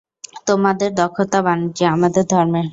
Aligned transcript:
তোমাদের 0.47 0.89
দক্ষতা 0.95 1.39
বাণিজ্যে, 1.41 1.85
আমাদের 1.87 2.23
ধর্মে। 2.25 2.61